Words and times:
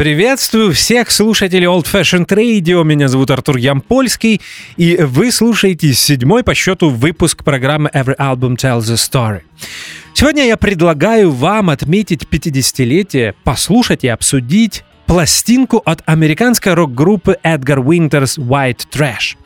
Приветствую 0.00 0.72
всех 0.72 1.10
слушателей 1.10 1.66
Old 1.66 1.84
Fashioned 1.84 2.26
Radio. 2.28 2.84
Меня 2.84 3.08
зовут 3.08 3.30
Артур 3.30 3.58
Ямпольский, 3.58 4.40
и 4.78 4.96
вы 4.96 5.30
слушаете 5.30 5.92
седьмой 5.92 6.42
по 6.42 6.54
счету 6.54 6.88
выпуск 6.88 7.44
программы 7.44 7.90
Every 7.92 8.16
Album 8.16 8.56
Tells 8.56 8.90
a 8.90 8.94
Story. 8.94 9.42
Сегодня 10.14 10.46
я 10.46 10.56
предлагаю 10.56 11.30
вам 11.30 11.68
отметить 11.68 12.22
50-летие, 12.22 13.34
послушать 13.44 14.02
и 14.04 14.08
обсудить 14.08 14.84
пластинку 15.10 15.82
от 15.84 16.02
американской 16.06 16.72
рок-группы 16.74 17.36
Edgar 17.42 17.84
Winters 17.84 18.38
White 18.38 18.86
Trash. 18.92 19.36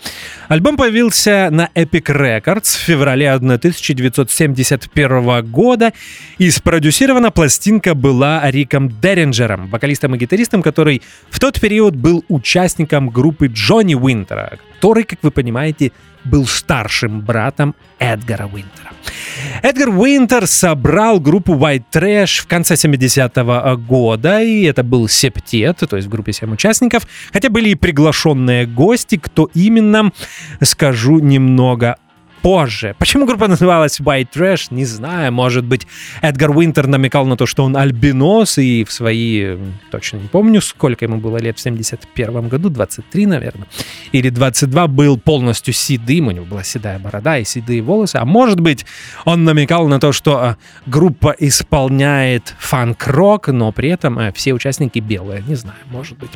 Альбом 0.48 0.76
появился 0.76 1.48
на 1.50 1.70
Epic 1.74 2.04
Records 2.04 2.76
в 2.76 2.80
феврале 2.80 3.32
1971 3.32 5.50
года, 5.50 5.94
и 6.36 6.50
спродюсирована 6.50 7.30
пластинка 7.30 7.94
была 7.94 8.42
Риком 8.50 8.90
Деринджером, 9.00 9.68
вокалистом 9.68 10.14
и 10.14 10.18
гитаристом, 10.18 10.62
который 10.62 11.00
в 11.30 11.40
тот 11.40 11.58
период 11.58 11.96
был 11.96 12.26
участником 12.28 13.08
группы 13.08 13.46
Джонни 13.46 13.94
Уинтера, 13.94 14.58
который, 14.74 15.04
как 15.04 15.20
вы 15.22 15.30
понимаете, 15.30 15.92
был 16.24 16.46
старшим 16.46 17.22
братом 17.22 17.74
Эдгара 17.98 18.50
Уинтера. 18.52 18.92
Эдгар 19.62 19.88
Уинтер 19.88 20.46
собрал 20.46 21.20
группу 21.20 21.54
White 21.54 21.84
Trash 21.92 22.42
в 22.42 22.46
конце 22.46 22.74
70-го 22.74 23.76
года, 23.76 24.40
и 24.42 24.64
это 24.64 24.82
был 24.82 25.08
септет, 25.08 25.78
то 25.78 25.96
есть 25.96 26.08
в 26.08 26.10
группе 26.10 26.32
7 26.32 26.52
участников, 26.52 27.06
хотя 27.32 27.50
были 27.50 27.70
и 27.70 27.74
приглашенные 27.74 28.66
гости, 28.66 29.16
кто 29.16 29.50
именно, 29.54 30.12
скажу 30.62 31.18
немного 31.18 31.96
позже. 32.44 32.94
Почему 32.98 33.24
группа 33.24 33.48
называлась 33.48 34.00
White 34.00 34.28
Trash, 34.34 34.66
не 34.68 34.84
знаю. 34.84 35.32
Может 35.32 35.64
быть, 35.64 35.86
Эдгар 36.20 36.50
Уинтер 36.50 36.86
намекал 36.86 37.24
на 37.24 37.38
то, 37.38 37.46
что 37.46 37.64
он 37.64 37.74
альбинос, 37.74 38.58
и 38.58 38.84
в 38.84 38.92
свои, 38.92 39.56
точно 39.90 40.18
не 40.18 40.28
помню, 40.28 40.60
сколько 40.60 41.06
ему 41.06 41.16
было 41.16 41.38
лет 41.38 41.56
в 41.56 41.62
71 41.62 42.48
году, 42.48 42.68
23, 42.68 43.24
наверное, 43.24 43.66
или 44.12 44.28
22, 44.28 44.88
был 44.88 45.16
полностью 45.16 45.72
седым, 45.72 46.28
у 46.28 46.32
него 46.32 46.44
была 46.44 46.62
седая 46.64 46.98
борода 46.98 47.38
и 47.38 47.44
седые 47.44 47.80
волосы. 47.80 48.16
А 48.16 48.26
может 48.26 48.60
быть, 48.60 48.84
он 49.24 49.44
намекал 49.44 49.88
на 49.88 49.98
то, 49.98 50.12
что 50.12 50.36
а, 50.36 50.56
группа 50.84 51.34
исполняет 51.38 52.54
фанк-рок, 52.58 53.48
но 53.48 53.72
при 53.72 53.88
этом 53.88 54.18
а, 54.18 54.32
все 54.32 54.52
участники 54.52 54.98
белые. 54.98 55.42
Не 55.48 55.54
знаю, 55.54 55.78
может 55.90 56.18
быть 56.18 56.30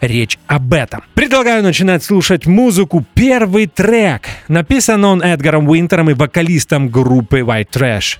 речь 0.00 0.38
об 0.46 0.72
этом. 0.72 1.02
Предлагаю 1.14 1.62
начинать 1.62 2.04
слушать 2.04 2.46
музыку. 2.46 3.04
Первый 3.14 3.66
трек. 3.66 4.22
Написан 4.48 5.04
он 5.04 5.22
Эдгаром 5.22 5.68
Уинтером 5.68 6.10
и 6.10 6.14
вокалистом 6.14 6.88
группы 6.88 7.40
White 7.40 7.70
Trash 7.70 8.18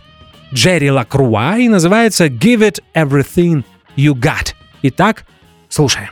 Джерри 0.52 0.90
Лакруа 0.90 1.58
и 1.58 1.68
называется 1.68 2.26
Give 2.26 2.60
It 2.60 2.82
Everything 2.94 3.64
You 3.96 4.14
Got. 4.14 4.54
Итак, 4.82 5.24
слушаем. 5.68 6.10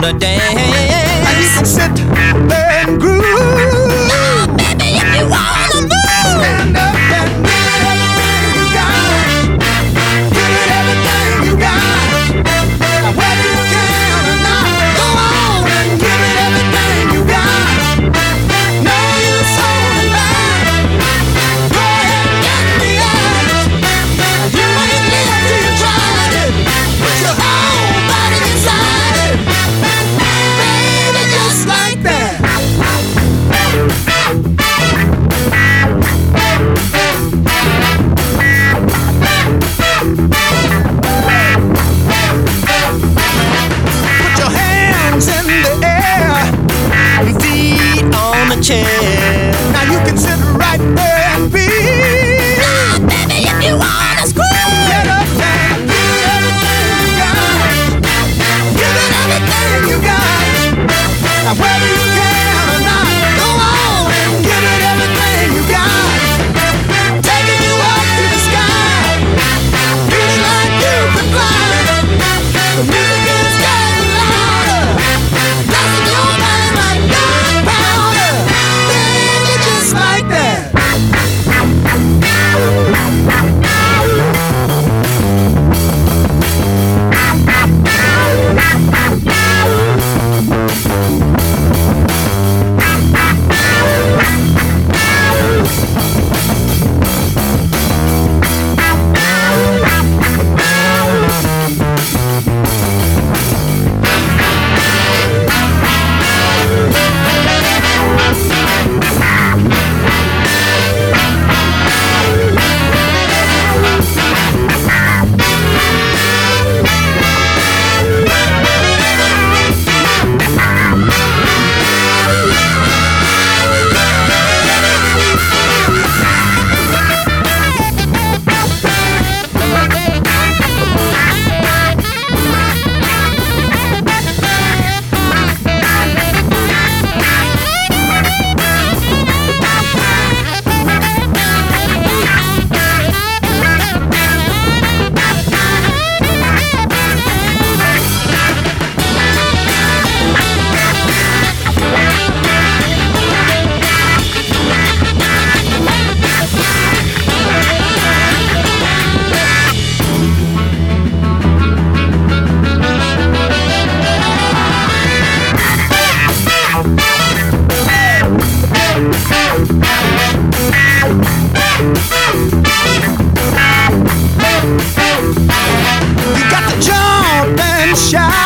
the 0.00 0.12
dance. 0.18 1.68
Sit 1.68 2.19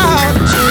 without 0.05 0.55
you. 0.55 0.64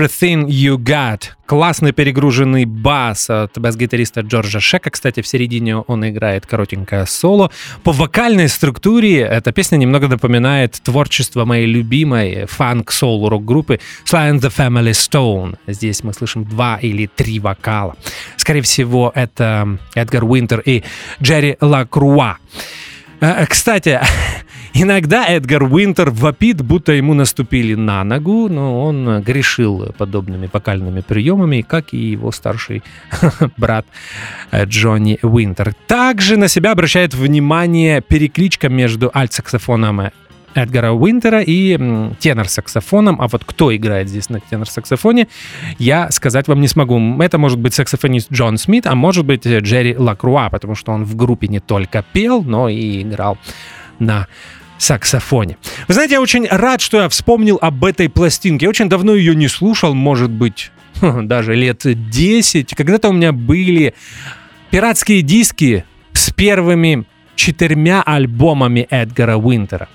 Everything 0.00 0.46
you 0.48 0.76
got. 0.76 1.30
Классный 1.46 1.92
перегруженный 1.92 2.64
бас 2.64 3.28
от 3.28 3.58
бас-гитариста 3.58 4.20
Джорджа 4.20 4.60
Шека. 4.60 4.90
Кстати, 4.90 5.20
в 5.20 5.26
середине 5.26 5.76
он 5.76 6.08
играет 6.08 6.46
коротенькое 6.46 7.06
соло. 7.06 7.50
По 7.82 7.92
вокальной 7.92 8.48
структуре 8.48 9.20
эта 9.20 9.52
песня 9.52 9.76
немного 9.76 10.08
напоминает 10.08 10.80
творчество 10.82 11.44
моей 11.44 11.66
любимой 11.66 12.46
фанк-соул 12.46 13.28
рок-группы 13.28 13.80
Sly 14.06 14.32
and 14.32 14.40
the 14.40 14.52
Family 14.56 14.92
Stone. 14.92 15.58
Здесь 15.66 16.02
мы 16.04 16.14
слышим 16.14 16.44
два 16.44 16.78
или 16.80 17.06
три 17.06 17.40
вокала. 17.40 17.96
Скорее 18.36 18.62
всего, 18.62 19.12
это 19.14 19.78
Эдгар 19.94 20.24
Уинтер 20.24 20.60
и 20.60 20.82
Джерри 21.20 21.56
Лакруа. 21.60 22.38
Э, 23.20 23.44
кстати, 23.46 24.00
Иногда 24.72 25.26
Эдгар 25.26 25.64
Уинтер 25.64 26.10
вопит, 26.10 26.62
будто 26.62 26.92
ему 26.92 27.14
наступили 27.14 27.74
на 27.74 28.04
ногу, 28.04 28.48
но 28.48 28.84
он 28.84 29.20
грешил 29.22 29.92
подобными 29.98 30.48
вокальными 30.52 31.00
приемами, 31.00 31.62
как 31.62 31.92
и 31.92 31.98
его 31.98 32.30
старший 32.30 32.82
брат 33.56 33.86
Джонни 34.54 35.18
Уинтер. 35.22 35.74
Также 35.86 36.36
на 36.36 36.48
себя 36.48 36.72
обращает 36.72 37.14
внимание 37.14 38.00
перекличка 38.00 38.68
между 38.68 39.10
альт-саксофоном 39.12 40.10
Эдгара 40.54 40.92
Уинтера 40.92 41.40
и 41.40 41.76
тенор-саксофоном. 42.20 43.20
А 43.20 43.28
вот 43.28 43.44
кто 43.44 43.74
играет 43.74 44.08
здесь 44.08 44.28
на 44.30 44.40
тенор-саксофоне, 44.40 45.28
я 45.78 46.10
сказать 46.10 46.48
вам 46.48 46.60
не 46.60 46.68
смогу. 46.68 46.98
Это 47.20 47.38
может 47.38 47.58
быть 47.58 47.74
саксофонист 47.74 48.32
Джон 48.32 48.58
Смит, 48.58 48.86
а 48.86 48.94
может 48.94 49.24
быть 49.24 49.46
Джерри 49.46 49.96
Лакруа, 49.96 50.48
потому 50.50 50.74
что 50.74 50.92
он 50.92 51.04
в 51.04 51.16
группе 51.16 51.48
не 51.48 51.60
только 51.60 52.04
пел, 52.12 52.42
но 52.42 52.68
и 52.68 53.02
играл 53.02 53.38
на 53.98 54.26
саксофоне. 54.80 55.56
Вы 55.88 55.94
знаете, 55.94 56.14
я 56.14 56.20
очень 56.20 56.46
рад, 56.46 56.80
что 56.80 57.02
я 57.02 57.08
вспомнил 57.08 57.58
об 57.60 57.84
этой 57.84 58.08
пластинке. 58.08 58.66
Я 58.66 58.70
очень 58.70 58.88
давно 58.88 59.14
ее 59.14 59.36
не 59.36 59.48
слушал, 59.48 59.94
может 59.94 60.30
быть, 60.30 60.72
даже 61.02 61.54
лет 61.54 61.82
10. 61.84 62.74
Когда-то 62.74 63.10
у 63.10 63.12
меня 63.12 63.32
были 63.32 63.94
пиратские 64.70 65.22
диски 65.22 65.84
с 66.12 66.30
первыми 66.32 67.04
четырьмя 67.36 68.02
альбомами 68.02 68.86
Эдгара 68.90 69.36
Уинтера. 69.36 69.88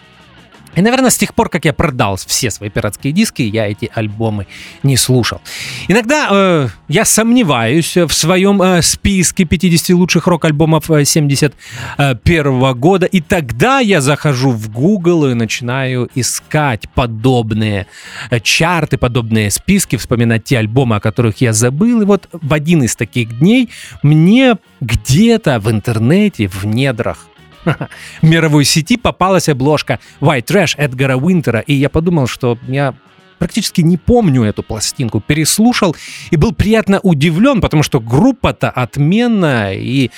И, 0.76 0.82
наверное, 0.82 1.10
с 1.10 1.18
тех 1.18 1.34
пор, 1.34 1.50
как 1.50 1.66
я 1.66 1.74
продал 1.74 2.18
все 2.18 2.52
свои 2.52 2.70
пиратские 2.70 3.14
диски, 3.14 3.42
я 3.42 3.68
эти 3.68 3.90
альбомы 3.94 4.48
не 4.84 4.98
слушал. 4.98 5.42
Иногда 5.88 6.28
э, 6.32 6.68
я 6.88 7.06
сомневаюсь 7.06 7.96
в 7.96 8.12
своем 8.12 8.62
э, 8.62 8.82
списке 8.82 9.46
50 9.46 9.96
лучших 9.96 10.28
рок-альбомов 10.28 10.86
71 10.88 11.54
э, 11.98 12.74
года, 12.74 13.06
и 13.06 13.22
тогда 13.22 13.80
я 13.80 14.02
захожу 14.02 14.52
в 14.52 14.70
Google 14.70 15.28
и 15.28 15.34
начинаю 15.34 16.10
искать 16.16 16.90
подобные 16.90 17.88
э, 18.30 18.40
чарты, 18.40 18.98
подобные 18.98 19.52
списки, 19.52 19.96
вспоминать 19.96 20.44
те 20.44 20.58
альбомы, 20.58 20.98
о 20.98 21.00
которых 21.00 21.42
я 21.42 21.54
забыл. 21.54 22.02
И 22.02 22.06
вот 22.06 22.28
в 22.32 22.54
один 22.54 22.84
из 22.84 22.96
таких 22.96 23.40
дней 23.40 23.70
мне 24.04 24.58
где-то 24.82 25.60
в 25.60 25.72
интернете, 25.72 26.48
в 26.48 26.66
недрах 26.66 27.28
мировой 28.22 28.66
сети 28.66 28.98
попалась 28.98 29.50
обложка 29.50 30.00
White 30.22 30.46
Trash 30.46 30.76
Эдгара 30.78 31.18
Уинтера, 31.18 31.60
и 31.60 31.74
я 31.74 31.90
подумал, 31.90 32.28
что 32.28 32.58
я 32.68 32.94
практически 33.38 33.82
не 33.82 33.98
помню 33.98 34.44
эту 34.44 34.64
пластинку, 34.64 35.20
переслушал 35.20 35.96
и 36.32 36.36
был 36.36 36.54
приятно 36.54 37.00
удивлен, 37.02 37.62
потому 37.62 37.84
что 37.84 38.00
группа-то 38.00 38.70
отменная, 38.70 39.74
и 39.74 40.10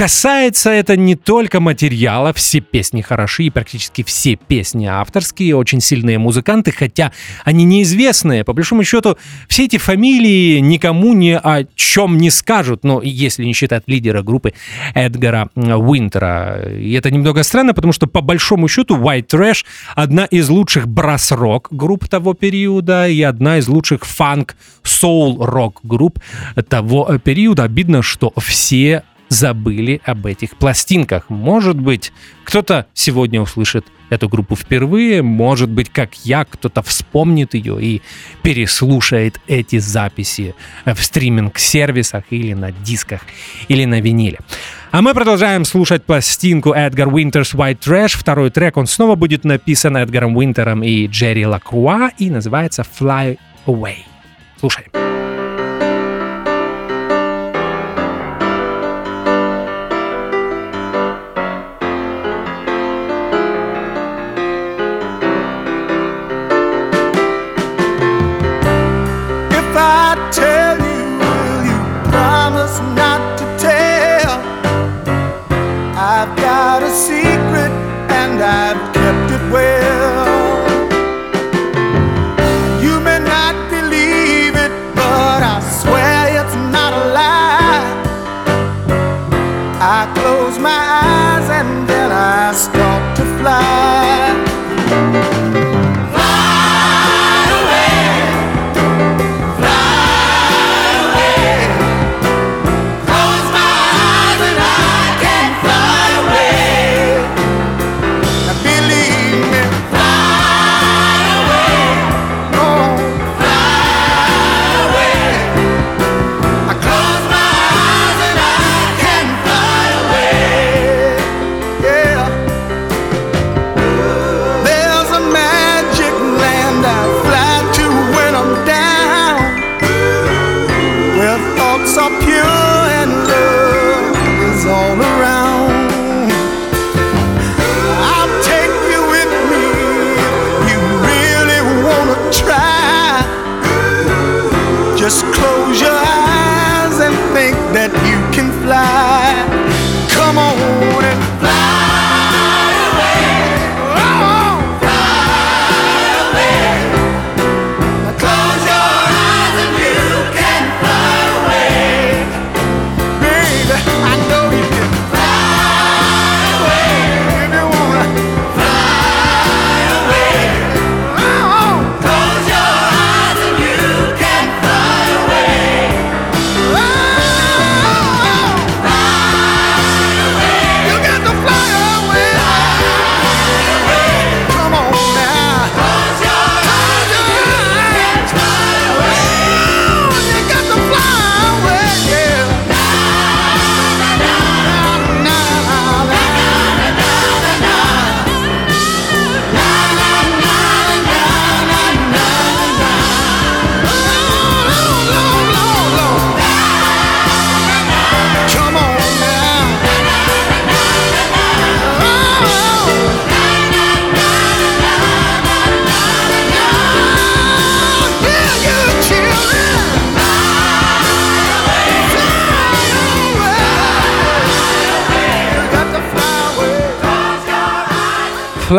Касается 0.00 0.70
это 0.70 0.96
не 0.96 1.14
только 1.14 1.60
материала, 1.60 2.32
все 2.32 2.60
песни 2.60 3.02
хороши, 3.02 3.44
и 3.44 3.50
практически 3.50 4.02
все 4.02 4.34
песни 4.36 4.86
авторские, 4.86 5.54
очень 5.54 5.82
сильные 5.82 6.16
музыканты, 6.16 6.72
хотя 6.72 7.12
они 7.44 7.64
неизвестные. 7.64 8.42
По 8.42 8.54
большому 8.54 8.82
счету, 8.82 9.18
все 9.46 9.66
эти 9.66 9.76
фамилии 9.76 10.58
никому 10.60 11.12
ни 11.12 11.32
о 11.32 11.66
чем 11.74 12.16
не 12.16 12.30
скажут, 12.30 12.82
но 12.82 13.02
если 13.02 13.44
не 13.44 13.52
считать 13.52 13.82
лидера 13.88 14.22
группы 14.22 14.54
Эдгара 14.94 15.50
Уинтера. 15.54 16.62
И 16.72 16.94
это 16.94 17.10
немного 17.10 17.42
странно, 17.42 17.74
потому 17.74 17.92
что 17.92 18.06
по 18.06 18.22
большому 18.22 18.68
счету 18.68 18.96
White 18.96 19.26
Trash 19.26 19.66
одна 19.94 20.24
из 20.24 20.48
лучших 20.48 20.88
брас-рок 20.88 21.68
групп 21.70 22.08
того 22.08 22.32
периода 22.32 23.06
и 23.06 23.20
одна 23.20 23.58
из 23.58 23.68
лучших 23.68 24.06
фанк 24.06 24.56
соул 24.82 25.44
рок 25.44 25.80
групп 25.82 26.20
того 26.70 27.18
периода. 27.22 27.64
Обидно, 27.64 28.00
что 28.00 28.32
все 28.38 29.02
забыли 29.30 30.02
об 30.04 30.26
этих 30.26 30.56
пластинках. 30.56 31.30
Может 31.30 31.80
быть, 31.80 32.12
кто-то 32.44 32.86
сегодня 32.92 33.40
услышит 33.40 33.86
эту 34.10 34.28
группу 34.28 34.56
впервые, 34.56 35.22
может 35.22 35.70
быть, 35.70 35.88
как 35.88 36.14
я, 36.24 36.44
кто-то 36.44 36.82
вспомнит 36.82 37.54
ее 37.54 37.80
и 37.80 38.02
переслушает 38.42 39.40
эти 39.46 39.78
записи 39.78 40.54
в 40.84 41.00
стриминг-сервисах 41.00 42.24
или 42.30 42.52
на 42.52 42.72
дисках, 42.72 43.22
или 43.68 43.84
на 43.84 44.00
виниле. 44.00 44.40
А 44.90 45.00
мы 45.00 45.14
продолжаем 45.14 45.64
слушать 45.64 46.04
пластинку 46.04 46.72
Эдгар 46.72 47.06
Уинтерс 47.06 47.54
White 47.54 47.78
Trash. 47.78 48.18
Второй 48.18 48.50
трек, 48.50 48.76
он 48.76 48.88
снова 48.88 49.14
будет 49.14 49.44
написан 49.44 49.96
Эдгаром 49.96 50.36
Уинтером 50.36 50.82
и 50.82 51.06
Джерри 51.06 51.46
Лакруа 51.46 52.10
и 52.18 52.30
называется 52.30 52.84
Fly 52.98 53.38
Away. 53.66 53.98
Слушаем. 54.58 55.09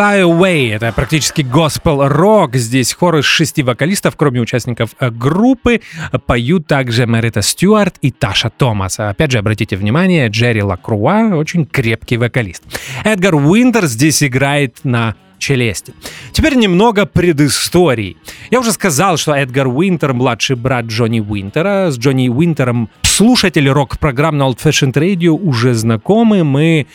Fly 0.02 0.22
Away. 0.24 0.74
Это 0.74 0.90
практически 0.90 1.42
госпел-рок. 1.42 2.56
Здесь 2.56 2.92
хор 2.92 3.18
из 3.18 3.24
шести 3.24 3.62
вокалистов, 3.62 4.16
кроме 4.16 4.40
участников 4.40 4.96
э, 4.98 5.10
группы, 5.10 5.80
поют 6.26 6.66
также 6.66 7.06
Мэрита 7.06 7.40
Стюарт 7.40 7.98
и 8.00 8.10
Таша 8.10 8.50
Томас. 8.50 8.98
Опять 8.98 9.30
же, 9.30 9.38
обратите 9.38 9.76
внимание, 9.76 10.26
Джерри 10.26 10.64
Лакруа 10.64 11.36
очень 11.36 11.66
крепкий 11.66 12.16
вокалист. 12.16 12.64
Эдгар 13.04 13.36
Уинтер 13.36 13.86
здесь 13.86 14.24
играет 14.24 14.78
на 14.82 15.14
челюсти. 15.38 15.94
Теперь 16.32 16.56
немного 16.56 17.06
предыстории. 17.06 18.16
Я 18.50 18.58
уже 18.58 18.72
сказал, 18.72 19.18
что 19.18 19.34
Эдгар 19.34 19.68
Уинтер– 19.68 20.12
младший 20.14 20.56
брат 20.56 20.86
Джонни 20.86 21.20
Уинтера. 21.20 21.92
С 21.92 21.96
Джонни 21.96 22.28
Уинтером 22.28 22.88
слушатели 23.02 23.68
рок-программ 23.68 24.36
на 24.36 24.48
Old 24.48 24.58
Fashioned 24.58 24.94
Radio 24.94 25.30
уже 25.30 25.74
знакомы. 25.74 26.42
Мы 26.42 26.88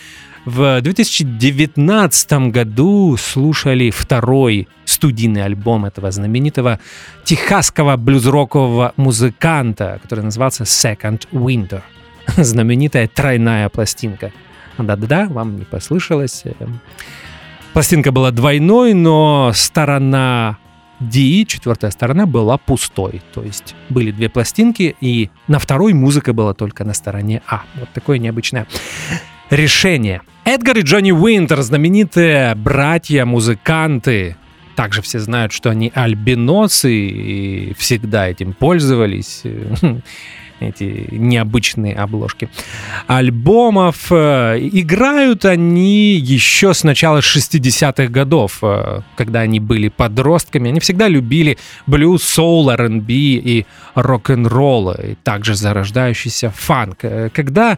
в 0.48 0.80
2019 0.80 2.32
году 2.51 3.18
слушали 3.18 3.89
второй 3.89 4.70
студийный 4.86 5.44
альбом 5.44 5.84
этого 5.84 6.10
знаменитого 6.10 6.80
техасского 7.25 7.98
блюз-рокового 7.98 8.94
музыканта, 8.96 10.00
который 10.01 10.24
назывался 10.24 10.63
Second 10.63 11.27
Winter. 11.34 11.82
Знаменитая 12.38 13.10
тройная 13.10 13.68
пластинка. 13.68 14.32
Да-да-да, 14.77 15.25
вам 15.25 15.58
не 15.58 15.66
послышалось. 15.66 16.46
Пластинка 17.74 18.13
была 18.13 18.32
двойной, 18.32 18.94
но 18.94 19.51
сторона 19.54 20.60
D, 21.01 21.44
четвертая 21.44 21.92
сторона, 21.92 22.25
была 22.25 22.58
пустой. 22.58 23.22
То 23.34 23.44
есть 23.44 23.75
были 23.89 24.12
две 24.12 24.30
пластинки, 24.30 24.96
и 25.01 25.30
на 25.50 25.60
второй 25.60 25.92
музыка 25.92 26.32
была 26.32 26.54
только 26.54 26.86
на 26.86 26.94
стороне 26.94 27.42
А. 27.48 27.63
Вот 27.75 27.89
такое 27.92 28.18
необычное 28.18 28.66
решение. 29.50 30.22
Эдгар 30.46 30.77
и 30.77 30.82
Джонни 30.82 31.12
Уинтер, 31.12 31.62
знаменитые 31.62 32.56
братья-музыканты, 32.56 34.38
также 34.75 35.01
все 35.01 35.20
знают, 35.20 35.51
что 35.51 35.70
они 35.70 35.92
альбиносы 35.94 36.94
и 36.94 37.74
всегда 37.77 38.27
этим 38.27 38.54
пользовались. 38.54 39.44
Эти 40.60 41.08
необычные 41.12 41.94
обложки 41.96 42.50
альбомов. 43.06 44.12
Играют 44.12 45.46
они 45.46 46.16
еще 46.16 46.74
с 46.74 46.84
начала 46.84 47.20
60-х 47.20 48.08
годов, 48.08 48.64
когда 49.16 49.42
они 49.42 49.60
были 49.60 49.90
подростками. 49.90 50.70
Они 50.70 50.80
всегда 50.80 51.08
любили 51.08 51.60
блюз, 51.86 52.24
соул, 52.24 52.72
R&B 52.72 53.14
и 53.14 53.66
рок-н-ролл, 53.94 54.94
и 54.94 55.16
также 55.24 55.54
зарождающийся 55.56 56.50
фанк. 56.50 57.00
Когда 57.34 57.78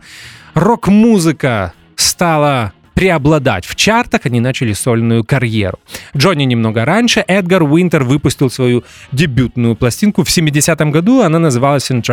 рок-музыка 0.53 1.73
стала 1.95 2.71
преобладать 2.99 3.65
в 3.65 3.75
чартах, 3.75 4.25
они 4.25 4.41
начали 4.41 4.73
сольную 4.73 5.23
карьеру. 5.23 5.79
Джонни 6.17 6.43
немного 6.43 6.83
раньше, 6.83 7.23
Эдгар 7.25 7.63
Уинтер 7.63 8.03
выпустил 8.03 8.49
свою 8.49 8.83
дебютную 9.13 9.77
пластинку 9.77 10.25
в 10.25 10.27
70-м 10.27 10.91
году, 10.91 11.21
она 11.21 11.39
называлась 11.39 11.89
In. 11.91 12.03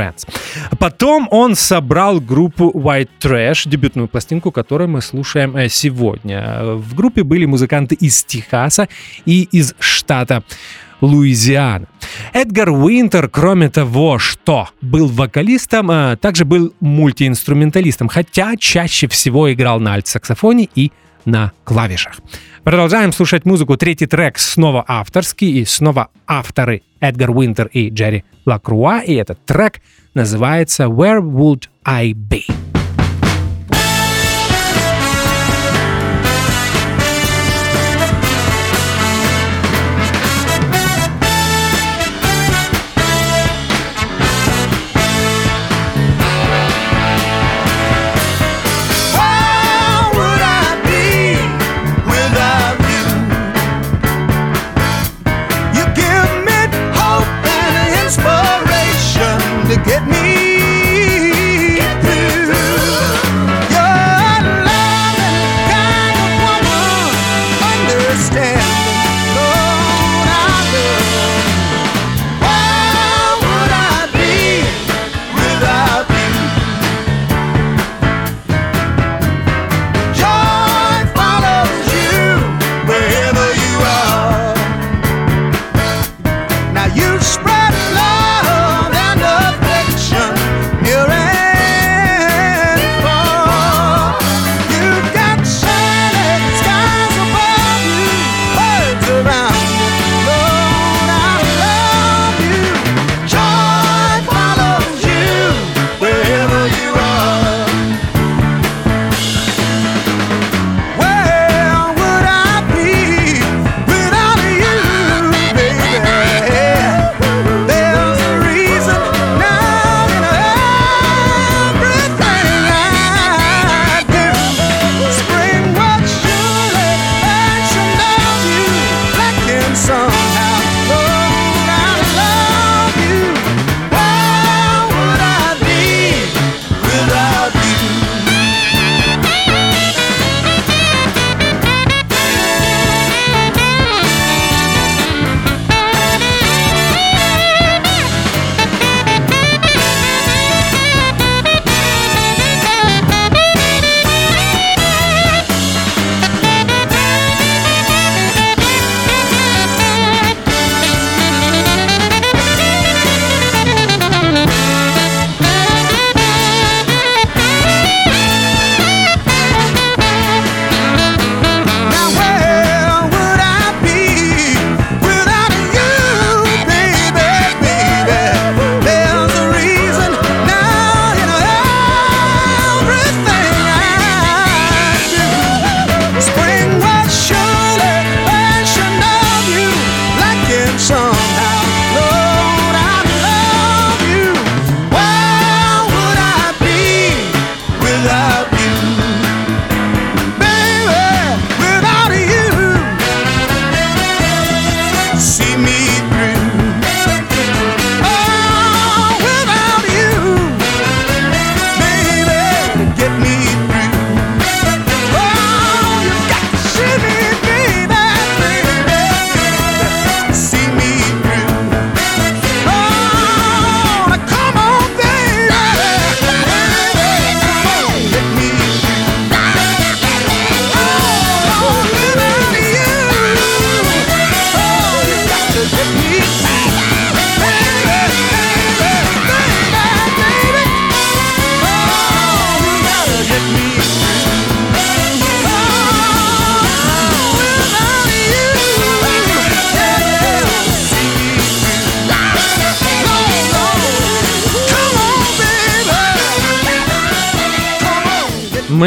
Потом 0.78 1.26
он 1.32 1.56
собрал 1.56 2.20
группу 2.20 2.70
White 2.70 3.08
Trash, 3.20 3.68
дебютную 3.68 4.06
пластинку, 4.06 4.52
которую 4.52 4.88
мы 4.88 5.02
слушаем 5.02 5.56
э, 5.56 5.68
сегодня. 5.68 6.62
В 6.62 6.94
группе 6.94 7.24
были 7.24 7.46
музыканты 7.46 7.96
из 7.96 8.22
Техаса 8.22 8.88
и 9.24 9.48
из 9.50 9.74
штата 9.80 10.44
Луизиана. 11.00 11.86
Эдгар 12.32 12.70
Уинтер, 12.70 13.28
кроме 13.28 13.68
того, 13.68 14.18
что 14.18 14.68
был 14.80 15.08
вокалистом, 15.08 15.90
а, 15.90 16.16
также 16.16 16.44
был 16.44 16.74
мультиинструменталистом, 16.80 18.08
хотя 18.08 18.56
чаще 18.56 19.08
всего 19.08 19.52
играл 19.52 19.80
на 19.80 19.94
альт-саксофоне 19.94 20.68
и 20.74 20.92
на 21.24 21.52
клавишах. 21.64 22.20
Продолжаем 22.62 23.12
слушать 23.12 23.44
музыку. 23.44 23.76
Третий 23.76 24.06
трек 24.06 24.38
снова 24.38 24.84
авторский 24.86 25.60
и 25.60 25.64
снова 25.64 26.08
авторы 26.26 26.82
Эдгар 27.00 27.30
Уинтер 27.30 27.66
и 27.72 27.90
Джерри 27.90 28.24
Лакруа. 28.44 29.00
И 29.00 29.14
этот 29.14 29.44
трек 29.44 29.80
называется 30.14 30.84
«Where 30.84 31.20
Would 31.20 31.64
I 31.84 32.12
Be?». 32.12 32.75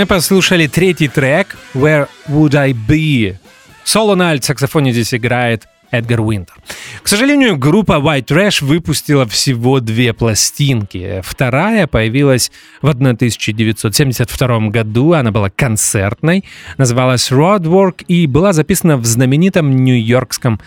Послушали 0.09 0.65
третий 0.65 1.07
трек 1.07 1.55
«Where 1.75 2.09
Would 2.27 2.55
I 2.55 2.71
Be?». 2.71 3.35
Соло 3.83 4.15
на 4.15 4.31
альт-саксофоне 4.31 4.91
здесь 4.91 5.13
играет 5.13 5.67
Эдгар 5.91 6.21
Уинтер. 6.21 6.55
К 7.03 7.07
сожалению, 7.07 7.57
группа 7.57 7.99
White 7.99 8.25
Trash 8.25 8.65
выпустила 8.65 9.27
всего 9.27 9.79
две 9.79 10.13
пластинки. 10.13 11.21
Вторая 11.23 11.85
появилась 11.85 12.51
в 12.81 12.89
1972 12.89 14.69
году, 14.69 15.13
она 15.13 15.31
была 15.31 15.51
концертной, 15.51 16.43
называлась 16.77 17.31
Roadwork 17.31 18.03
и 18.07 18.25
была 18.25 18.51
записана 18.51 18.97
в 18.97 19.05
знаменитом 19.05 19.75
нью-йоркском 19.75 20.59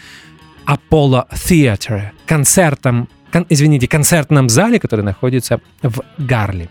Apollo 0.66 1.26
Theatre, 1.32 2.10
концертом 2.26 3.08
кон, 3.32 3.46
извините, 3.48 3.88
концертном 3.88 4.48
зале, 4.48 4.78
который 4.78 5.04
находится 5.04 5.60
в 5.82 6.02
Гарлеме. 6.18 6.68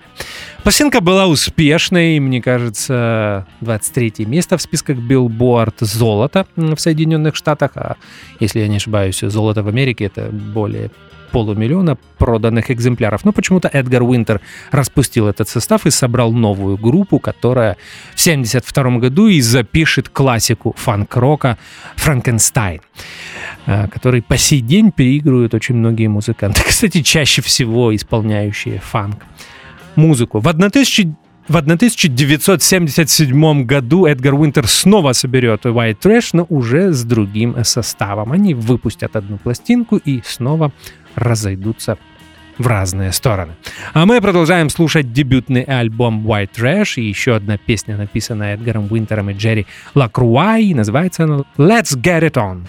Пластинка 0.63 1.01
была 1.01 1.25
успешной, 1.25 2.19
мне 2.19 2.41
кажется, 2.41 3.47
23 3.61 4.25
место 4.25 4.57
в 4.57 4.61
списках 4.61 4.97
Billboard 4.97 5.75
золото 5.79 6.45
в 6.55 6.77
Соединенных 6.77 7.35
Штатах, 7.35 7.71
а 7.75 7.95
если 8.39 8.59
я 8.59 8.67
не 8.67 8.77
ошибаюсь, 8.77 9.19
золото 9.19 9.63
в 9.63 9.67
Америке 9.67 10.05
это 10.05 10.29
более 10.31 10.91
полумиллиона 11.31 11.97
проданных 12.17 12.71
экземпляров. 12.71 13.25
Но 13.25 13.31
почему-то 13.31 13.67
Эдгар 13.67 14.03
Уинтер 14.03 14.41
распустил 14.71 15.27
этот 15.27 15.49
состав 15.49 15.85
и 15.85 15.91
собрал 15.91 16.31
новую 16.31 16.77
группу, 16.77 17.19
которая 17.19 17.77
в 18.15 18.21
1972 18.21 18.99
году 18.99 19.27
и 19.27 19.41
запишет 19.41 20.09
классику 20.09 20.75
фанк-рока 20.77 21.57
«Франкенстайн», 21.95 22.81
э, 23.65 23.87
который 23.87 24.21
по 24.21 24.37
сей 24.37 24.61
день 24.61 24.91
переигрывают 24.91 25.53
очень 25.53 25.75
многие 25.75 26.07
музыканты. 26.07 26.61
Кстати, 26.67 27.01
чаще 27.01 27.41
всего 27.41 27.95
исполняющие 27.95 28.79
фанк 28.79 29.25
музыку. 29.95 30.39
В 30.39 30.47
1000 30.47 31.15
в 31.47 31.57
1977 31.57 33.65
году 33.65 34.05
Эдгар 34.05 34.35
Уинтер 34.35 34.67
снова 34.67 35.13
соберет 35.13 35.65
White 35.65 35.97
Trash, 35.99 36.29
но 36.33 36.45
уже 36.49 36.93
с 36.93 37.03
другим 37.03 37.55
составом. 37.63 38.31
Они 38.31 38.53
выпустят 38.53 39.15
одну 39.15 39.37
пластинку 39.37 39.97
и 39.97 40.21
снова 40.23 40.71
разойдутся 41.15 41.97
в 42.57 42.67
разные 42.67 43.11
стороны. 43.11 43.53
А 43.93 44.05
мы 44.05 44.21
продолжаем 44.21 44.69
слушать 44.69 45.11
дебютный 45.13 45.63
альбом 45.63 46.25
White 46.25 46.51
Trash 46.55 47.01
и 47.01 47.07
еще 47.07 47.35
одна 47.35 47.57
песня, 47.57 47.97
написанная 47.97 48.55
Эдгаром 48.55 48.87
Уинтером 48.89 49.29
и 49.29 49.33
Джерри 49.33 49.65
Лакруа, 49.95 50.57
и 50.59 50.73
называется 50.73 51.23
она 51.23 51.43
«Let's 51.57 51.95
Get 51.95 52.21
It 52.21 52.33
On». 52.33 52.67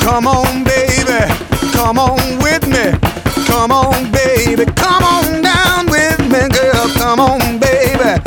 Come 0.00 0.26
on, 0.26 0.64
baby, 0.64 1.32
come 1.72 1.98
on 1.98 2.18
with 2.42 2.66
me. 2.66 2.98
Come 3.46 3.70
on, 3.70 4.10
baby, 4.10 4.64
come 4.74 5.04
on 5.04 5.42
down 5.42 5.86
with 5.86 6.18
me, 6.28 6.48
girl. 6.48 6.88
Come 6.96 7.20
on, 7.20 7.58
baby, 7.60 8.20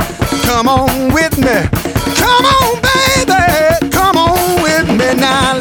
come 0.51 0.67
on 0.67 1.13
with 1.13 1.37
me. 1.37 1.57
Come 2.19 2.45
on, 2.45 2.81
baby, 2.81 3.89
come 3.89 4.17
on 4.17 4.61
with 4.61 4.87
me 4.89 5.13
now. 5.17 5.60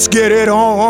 Let's 0.00 0.08
get 0.08 0.32
it 0.32 0.48
on. 0.48 0.89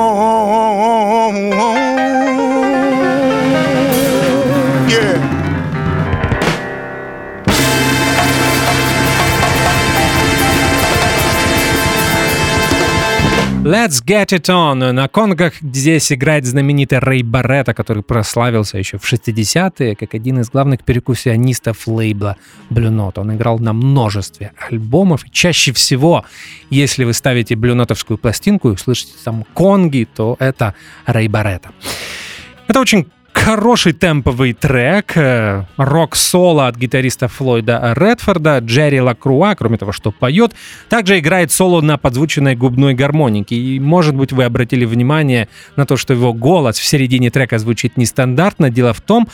Let's 13.91 14.05
Get 14.05 14.27
It 14.27 14.49
On. 14.49 14.93
На 14.93 15.09
конгах 15.09 15.55
здесь 15.61 16.13
играет 16.13 16.47
знаменитый 16.47 17.01
Рэй 17.01 17.25
Барретта, 17.25 17.75
который 17.75 18.05
прославился 18.05 18.79
еще 18.79 18.99
в 18.99 19.13
60-е 19.13 19.97
как 19.97 20.15
один 20.15 20.39
из 20.39 20.49
главных 20.49 20.85
перкуссионистов 20.85 21.89
лейбла 21.89 22.37
Blue 22.71 22.89
Note. 22.89 23.19
Он 23.19 23.35
играл 23.35 23.59
на 23.59 23.73
множестве 23.73 24.53
альбомов. 24.57 25.29
Чаще 25.33 25.73
всего, 25.73 26.25
если 26.71 27.03
вы 27.03 27.13
ставите 27.15 27.57
блюнотовскую 27.57 28.17
пластинку 28.17 28.71
и 28.71 28.77
слышите 28.77 29.15
там 29.25 29.45
конги, 29.55 30.07
то 30.15 30.37
это 30.39 30.77
Рэй 31.07 31.27
Барретта. 31.27 31.73
Это 32.69 32.79
очень 32.79 33.11
Хороший 33.45 33.95
темповый 33.95 34.53
трек, 34.53 35.17
э, 35.17 35.65
рок-соло 35.79 36.67
от 36.67 36.77
гитариста 36.77 37.27
Флойда 37.27 37.95
Редфорда, 37.97 38.59
Джерри 38.59 39.01
Лакруа, 39.01 39.55
кроме 39.55 39.79
того, 39.79 39.93
что 39.93 40.13
поет, 40.13 40.53
также 40.91 41.19
играет 41.19 41.51
соло 41.51 41.81
на 41.81 41.97
подзвученной 41.97 42.55
губной 42.55 42.93
гармонике. 42.93 43.57
И, 43.57 43.81
может 43.81 44.15
быть, 44.15 44.33
вы 44.33 44.45
обратили 44.45 44.85
внимание 44.85 45.49
на 45.77 45.87
то, 45.87 45.97
что 45.97 46.13
его 46.13 46.35
голос 46.35 46.79
в 46.79 46.85
середине 46.85 47.31
трека 47.31 47.59
звучит 47.59 47.97
нестандартно. 47.97 48.69
Дело 48.69 48.93
в 48.93 49.01
том, 49.01 49.27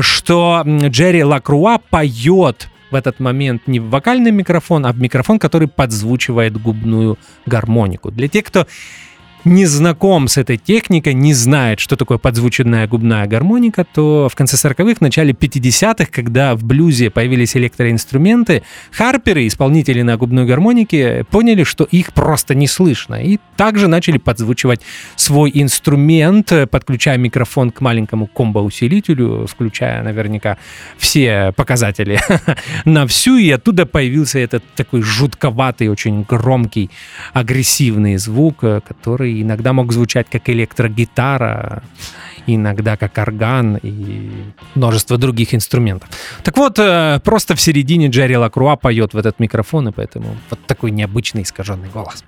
что 0.00 0.62
Джерри 0.64 1.24
Лакруа 1.24 1.78
поет 1.78 2.68
в 2.92 2.94
этот 2.94 3.18
момент 3.18 3.62
не 3.66 3.80
в 3.80 3.90
вокальный 3.90 4.30
микрофон, 4.30 4.86
а 4.86 4.92
в 4.92 5.00
микрофон, 5.00 5.40
который 5.40 5.68
подзвучивает 5.68 6.56
губную 6.60 7.18
гармонику. 7.44 8.12
Для 8.12 8.28
тех, 8.28 8.44
кто 8.44 8.66
не 9.44 9.66
знаком 9.66 10.28
с 10.28 10.36
этой 10.36 10.56
техникой, 10.56 11.14
не 11.14 11.34
знает, 11.34 11.80
что 11.80 11.96
такое 11.96 12.18
подзвученная 12.18 12.86
губная 12.86 13.26
гармоника, 13.26 13.84
то 13.84 14.28
в 14.30 14.34
конце 14.34 14.56
40-х, 14.56 14.96
начале 15.00 15.32
50-х, 15.32 16.06
когда 16.10 16.54
в 16.54 16.64
блюзе 16.64 17.10
появились 17.10 17.56
электроинструменты, 17.56 18.62
харперы, 18.90 19.46
исполнители 19.46 20.02
на 20.02 20.16
губной 20.16 20.46
гармонике, 20.46 21.24
поняли, 21.30 21.64
что 21.64 21.84
их 21.84 22.12
просто 22.12 22.54
не 22.54 22.66
слышно. 22.66 23.22
И 23.22 23.38
также 23.56 23.88
начали 23.88 24.18
подзвучивать 24.18 24.80
свой 25.16 25.50
инструмент, 25.54 26.52
подключая 26.70 27.18
микрофон 27.18 27.70
к 27.70 27.80
маленькому 27.80 28.26
комбо-усилителю, 28.26 29.46
включая 29.46 30.02
наверняка 30.02 30.58
все 30.96 31.52
показатели 31.56 32.20
на 32.84 33.06
всю, 33.06 33.36
и 33.36 33.50
оттуда 33.50 33.86
появился 33.86 34.38
этот 34.38 34.64
такой 34.74 35.02
жутковатый, 35.02 35.88
очень 35.88 36.22
громкий, 36.22 36.90
агрессивный 37.32 38.16
звук, 38.16 38.58
который 38.60 39.27
иногда 39.28 39.72
мог 39.72 39.92
звучать 39.92 40.26
как 40.30 40.48
электрогитара, 40.48 41.82
иногда 42.46 42.96
как 42.96 43.18
орган 43.18 43.78
и 43.82 44.30
множество 44.74 45.18
других 45.18 45.54
инструментов. 45.54 46.08
Так 46.42 46.56
вот, 46.56 46.78
э, 46.78 47.20
просто 47.24 47.54
в 47.54 47.60
середине 47.60 48.08
Джерри 48.08 48.36
Лакруа 48.36 48.76
поет 48.76 49.14
в 49.14 49.18
этот 49.18 49.38
микрофон, 49.40 49.88
и 49.88 49.92
поэтому 49.92 50.36
вот 50.50 50.58
такой 50.66 50.90
необычный 50.90 51.42
искаженный 51.42 51.88
голос. 51.88 52.24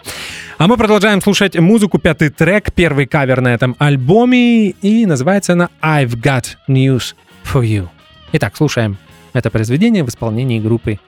А 0.58 0.66
мы 0.66 0.76
продолжаем 0.76 1.20
слушать 1.22 1.58
музыку, 1.58 1.98
пятый 1.98 2.28
трек, 2.30 2.72
первый 2.72 3.06
кавер 3.06 3.40
на 3.40 3.54
этом 3.54 3.76
альбоме, 3.78 4.70
и 4.70 5.06
называется 5.06 5.54
она 5.54 5.70
«I've 5.82 6.20
Got 6.20 6.56
News 6.68 7.14
for 7.44 7.62
You». 7.62 7.88
Итак, 8.32 8.56
слушаем 8.56 8.98
это 9.32 9.50
произведение 9.50 10.04
в 10.04 10.08
исполнении 10.08 10.60
группы 10.60 10.98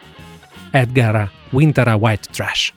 Эдгара 0.72 1.30
Уинтера 1.52 1.96
White 1.96 2.30
Trash. 2.32 2.72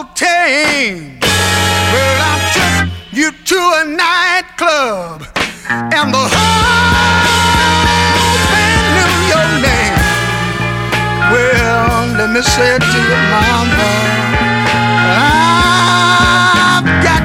Awful 0.00 0.14
tame. 0.14 1.18
Well, 1.20 2.20
I 2.22 2.36
took 2.54 2.88
you 3.12 3.32
to 3.32 3.56
a 3.56 3.84
nightclub, 3.84 5.26
and 5.68 6.14
the 6.14 6.18
whole 6.18 7.18
band 8.52 8.86
knew 8.96 9.12
your 9.28 9.48
name. 9.60 10.00
Well, 11.32 12.06
let 12.18 12.28
me 12.30 12.40
say 12.42 12.76
it 12.76 12.82
to 12.82 12.98
your 13.10 13.22
mama. 13.30 13.90
I've 16.82 16.88
got 17.04 17.19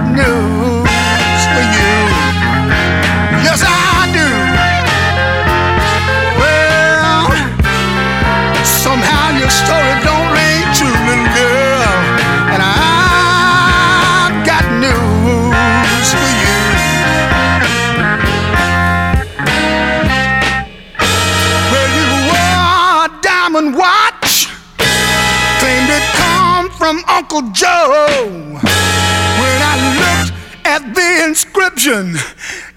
Uncle 27.07 27.41
Joe. 27.51 28.29
When 28.61 29.59
I 29.61 29.75
looked 29.99 30.33
at 30.65 30.93
the 30.93 31.23
inscription, 31.25 32.15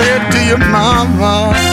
it 0.01 0.31
to 0.31 0.45
your 0.45 0.57
mama. 0.57 1.68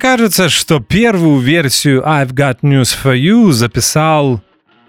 Кажется, 0.00 0.48
что 0.48 0.80
первую 0.80 1.38
версию 1.40 2.02
I've 2.02 2.32
Got 2.32 2.60
News 2.62 2.96
for 3.04 3.14
You 3.14 3.52
записал 3.52 4.42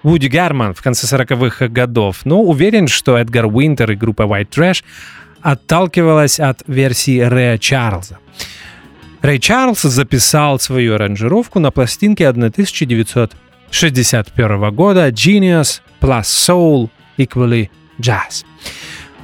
Вуди 0.04 0.30
Гарман 0.30 0.74
в 0.74 0.82
конце 0.82 1.06
40-х 1.06 1.68
годов, 1.68 2.22
но 2.24 2.42
уверен, 2.42 2.88
что 2.88 3.18
Эдгар 3.18 3.46
Уинтер 3.46 3.92
и 3.92 3.96
группа 3.96 4.22
White 4.24 4.48
Trash 4.50 4.84
отталкивалась 5.42 6.40
от 6.40 6.64
версии 6.66 7.20
Рэя 7.20 7.58
Чарльза. 7.58 8.20
Рэй 9.22 9.40
Чарльз 9.40 9.82
записал 9.82 10.58
свою 10.60 10.96
аранжировку 10.96 11.60
на 11.60 11.72
пластинке 11.72 12.30
1961 12.30 14.74
года 14.74 15.10
Genius 15.10 15.82
plus 16.00 16.22
Soul 16.22 16.90
equally 17.18 17.70
Jazz. 18.00 18.46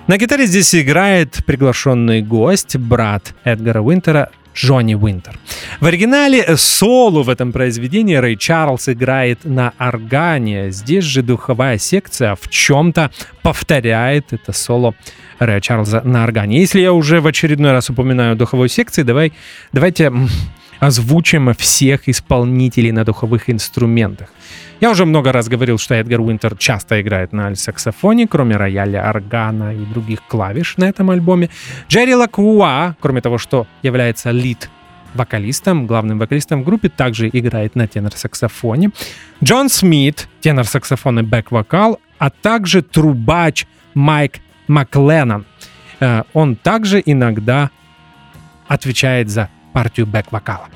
На 0.07 0.17
гитаре 0.17 0.47
здесь 0.47 0.75
играет 0.75 1.45
приглашенный 1.45 2.21
гость, 2.21 2.75
брат 2.75 3.33
Эдгара 3.45 3.79
Уинтера 3.81 4.31
Джонни 4.57 4.95
Уинтер. 4.95 5.37
В 5.79 5.85
оригинале 5.85 6.57
соло 6.57 7.21
в 7.21 7.29
этом 7.29 7.51
произведении 7.51 8.15
Рэй 8.15 8.35
Чарльз 8.35 8.89
играет 8.89 9.45
на 9.45 9.73
органе. 9.77 10.71
Здесь 10.71 11.03
же 11.03 11.21
духовая 11.21 11.77
секция 11.77 12.35
в 12.35 12.49
чем-то 12.49 13.11
повторяет 13.43 14.33
это 14.33 14.51
соло 14.53 14.95
Рэя 15.37 15.61
Чарльза 15.61 16.01
на 16.03 16.23
органе. 16.23 16.59
Если 16.59 16.79
я 16.81 16.93
уже 16.93 17.21
в 17.21 17.27
очередной 17.27 17.71
раз 17.71 17.89
упоминаю 17.91 18.35
духовую 18.35 18.69
секцию, 18.69 19.05
давай, 19.05 19.31
давайте 19.71 20.11
озвучим 20.79 21.53
всех 21.53 22.09
исполнителей 22.09 22.91
на 22.91 23.03
духовых 23.03 23.49
инструментах. 23.49 24.29
Я 24.79 24.91
уже 24.91 25.05
много 25.05 25.31
раз 25.31 25.47
говорил, 25.49 25.79
что 25.79 25.95
Эдгар 25.95 26.21
Уинтер 26.21 26.55
часто 26.55 27.01
играет 27.01 27.33
на 27.33 27.55
саксофоне, 27.55 28.27
кроме 28.27 28.57
рояля, 28.57 29.09
органа 29.09 29.73
и 29.73 29.85
других 29.85 30.21
клавиш 30.27 30.77
на 30.77 30.85
этом 30.85 31.09
альбоме. 31.09 31.49
Джерри 31.89 32.13
Лакруа, 32.13 32.95
кроме 32.99 33.21
того, 33.21 33.39
что 33.39 33.65
является 33.81 34.29
лид 34.29 34.69
вокалистом, 35.15 35.87
главным 35.87 36.19
вокалистом 36.19 36.61
в 36.61 36.65
группе, 36.65 36.89
также 36.89 37.27
играет 37.27 37.75
на 37.75 37.87
тенор-саксофоне. 37.87 38.91
Джон 39.43 39.69
Смит, 39.69 40.27
тенор-саксофон 40.41 41.19
и 41.19 41.23
бэк-вокал, 41.23 41.99
а 42.19 42.29
также 42.29 42.83
трубач 42.83 43.65
Майк 43.95 44.39
Макленнон. 44.67 45.45
Э, 45.99 46.23
Он 46.33 46.55
также 46.55 47.01
иногда 47.03 47.71
отвечает 48.67 49.29
за 49.29 49.49
партию 49.73 50.07
бэк-вокала. 50.07 50.67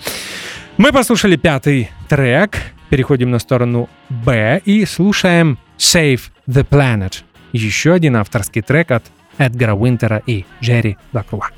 Мы 0.77 0.91
послушали 0.91 1.35
пятый 1.35 1.89
трек, 2.09 2.57
переходим 2.89 3.31
на 3.31 3.39
сторону 3.39 3.89
Б 4.09 4.61
и 4.65 4.85
слушаем 4.85 5.57
Save 5.77 6.21
the 6.47 6.67
Planet. 6.67 7.23
Еще 7.51 7.93
один 7.93 8.15
авторский 8.15 8.61
трек 8.61 8.91
от 8.91 9.03
Эдгара 9.37 9.73
Уинтера 9.73 10.21
и 10.25 10.45
Джерри 10.61 10.97
Лакруа. 11.13 11.49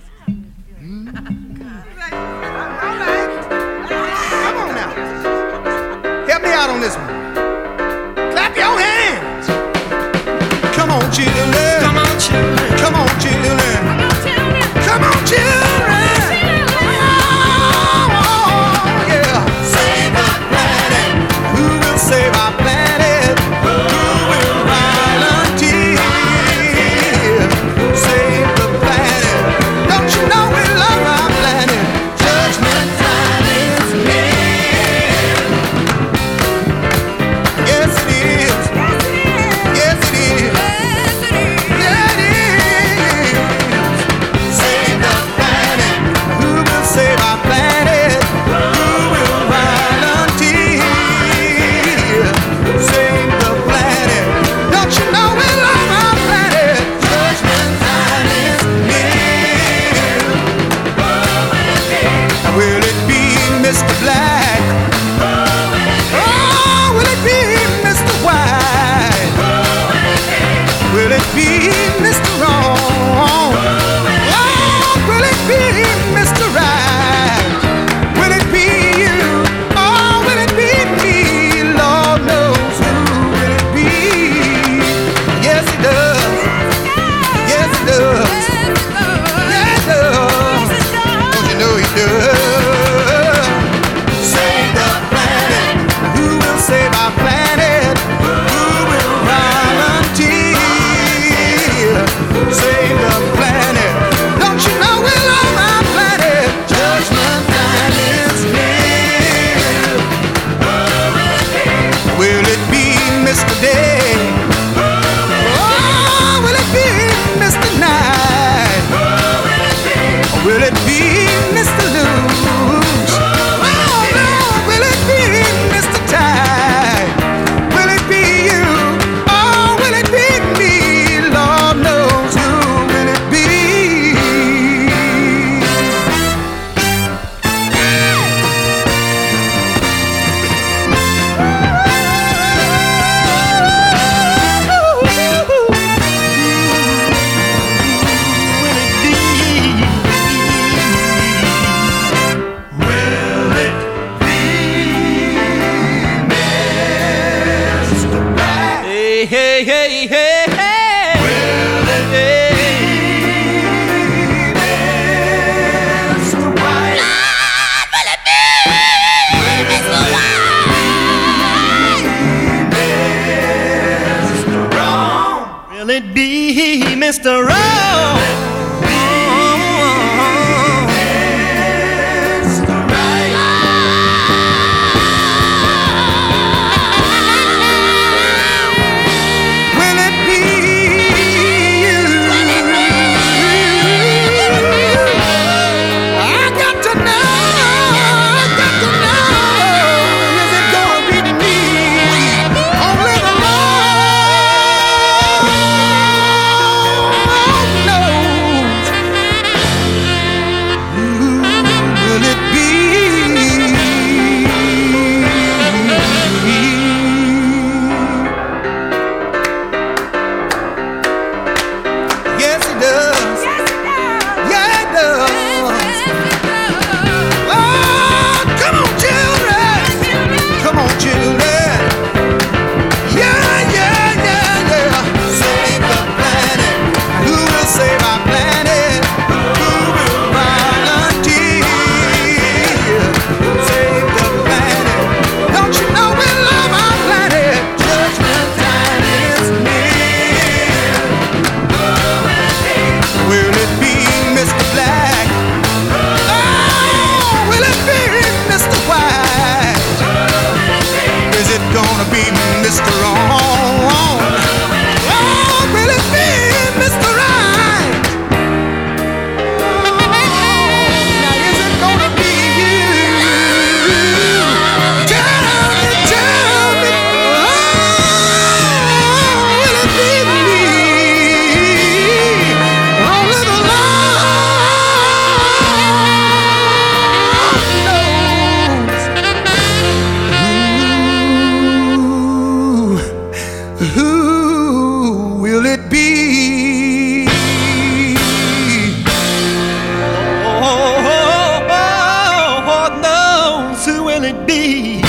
it 304.23 304.47
be. 304.47 305.02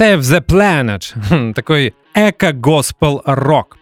Save 0.00 0.20
the 0.20 0.40
Planet. 0.40 1.52
Такой 1.52 1.94
эко-госпел-рок. 2.14 3.76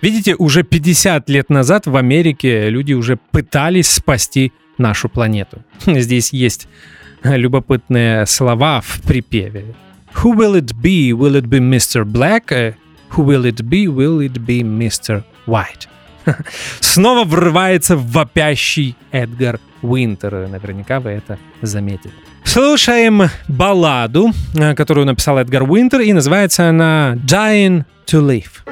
Видите, 0.00 0.36
уже 0.36 0.62
50 0.62 1.28
лет 1.28 1.50
назад 1.50 1.88
в 1.88 1.96
Америке 1.96 2.70
люди 2.70 2.92
уже 2.92 3.18
пытались 3.32 3.90
спасти 3.90 4.52
нашу 4.78 5.08
планету. 5.08 5.64
Здесь 5.86 6.32
есть 6.32 6.68
любопытные 7.24 8.26
слова 8.26 8.80
в 8.80 9.02
припеве. 9.02 9.74
Who 10.22 10.36
will 10.36 10.54
it 10.54 10.72
be? 10.80 11.10
Will 11.10 11.34
it 11.34 11.48
be 11.48 11.58
Mr. 11.58 12.04
Black? 12.04 12.76
Who 13.16 13.24
will 13.24 13.42
it 13.42 13.68
be? 13.68 13.88
Will 13.88 14.20
it 14.20 14.34
be 14.34 14.62
Mr. 14.62 15.24
White? 15.48 15.88
Снова 16.78 17.24
врывается 17.24 17.96
вопящий 17.96 18.94
Эдгар 19.10 19.58
Уинтер. 19.82 20.46
Наверняка 20.46 21.00
вы 21.00 21.10
это 21.10 21.40
заметили. 21.60 22.14
Слушаем 22.46 23.28
балладу, 23.48 24.30
которую 24.76 25.04
написал 25.04 25.38
Эдгар 25.38 25.64
Уинтер, 25.64 26.00
и 26.00 26.12
называется 26.12 26.68
она 26.68 27.16
«Dying 27.26 27.84
to 28.06 28.26
Live». 28.26 28.62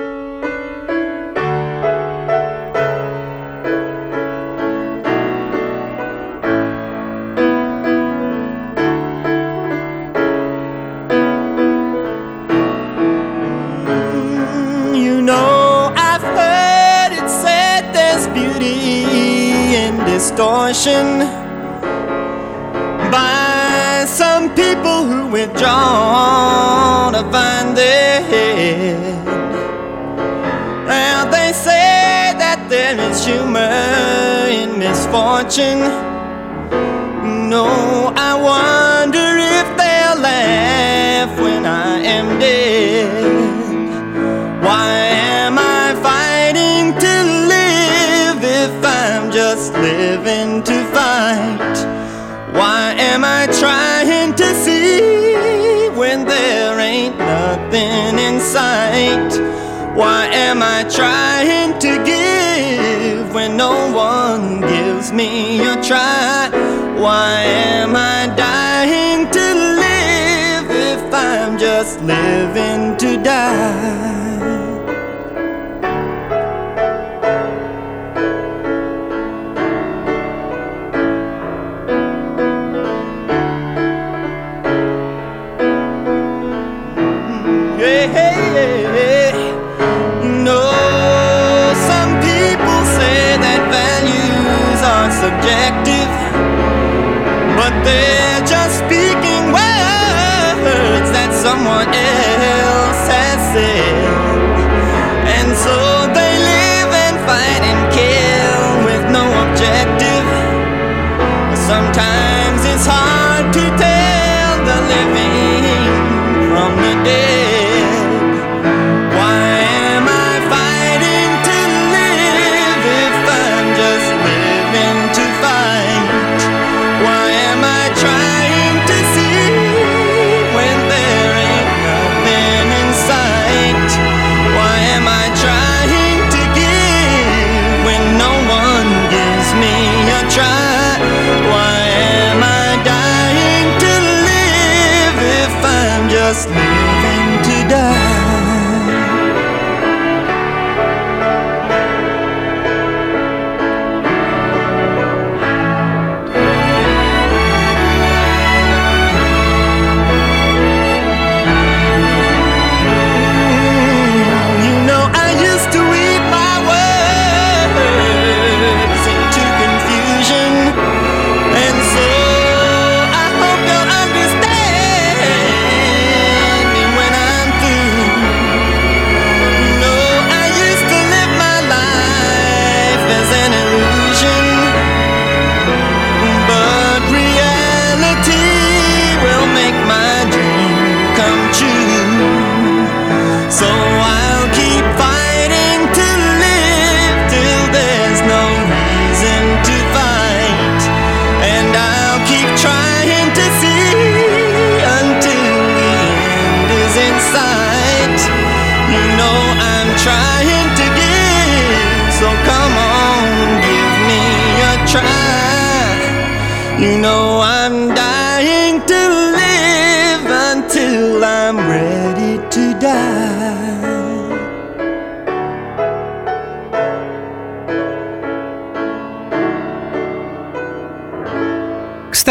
distortion 20.06 21.43
to 27.14 27.22
find 27.30 27.76
their 27.76 28.20
head. 28.22 29.24
Now 30.86 31.24
they 31.30 31.52
say 31.52 32.34
that 32.42 32.66
there 32.68 32.98
is 33.08 33.24
humor 33.24 34.48
in 34.60 34.78
misfortune. 34.78 35.82
No, 37.54 37.66
I 38.28 38.32
wonder 38.50 39.26
if 39.58 39.66
they'll 39.78 40.20
laugh 40.20 41.32
when 41.40 41.64
I 41.66 41.98
am 42.16 42.38
dead. 42.40 43.34
Why 44.66 44.92
am 45.38 45.54
I 45.58 45.94
fighting 46.08 46.84
to 47.04 47.14
live 47.54 48.40
if 48.42 48.74
I'm 48.84 49.30
just 49.30 49.72
living 49.74 50.62
to 50.64 50.76
fight? 50.96 51.76
Why 52.58 52.94
am 52.98 53.24
I 53.24 53.46
trying 53.60 53.93
sight? 58.54 59.32
Why 59.98 60.26
am 60.46 60.62
I 60.62 60.84
trying 60.98 61.72
to 61.86 61.92
give 62.12 63.34
when 63.34 63.56
no 63.56 63.74
one 63.92 64.60
gives 64.60 65.12
me 65.12 65.58
a 65.72 65.74
try? 65.82 66.50
Why 67.04 67.42
am 67.74 67.96
I 67.96 68.32
dying 68.36 69.22
to 69.36 69.46
live 69.84 70.66
if 70.92 71.02
I'm 71.12 71.58
just 71.58 72.00
living 72.02 72.96
to 73.02 73.10
die? 73.24 74.33
there. 97.84 98.23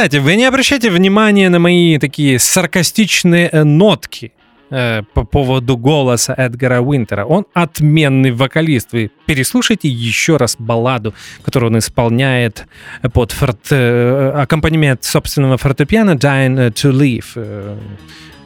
Кстати, 0.04 0.18
вы 0.18 0.36
не 0.36 0.44
обращайте 0.44 0.90
внимания 0.90 1.50
на 1.50 1.60
мои 1.60 1.98
такие 1.98 2.38
саркастичные 2.38 3.48
э, 3.50 3.64
нотки 3.64 4.34
э, 4.70 5.04
по 5.14 5.24
поводу 5.24 5.78
голоса 5.78 6.34
Эдгара 6.34 6.82
Уинтера. 6.82 7.24
Он 7.24 7.46
отменный 7.54 8.32
вокалист. 8.32 8.92
Вы 8.92 9.12
переслушайте 9.26 9.88
еще 9.88 10.36
раз 10.36 10.58
балладу, 10.60 11.14
которую 11.46 11.72
он 11.72 11.78
исполняет 11.78 12.68
под 13.14 13.32
форт... 13.32 13.72
э, 13.72 14.32
аккомпанемент 14.36 15.06
собственного 15.06 15.58
фортепиано 15.58 16.16
«Dying 16.16 16.74
to 16.74 16.92
Live». 16.92 17.32
Э, 17.36 17.78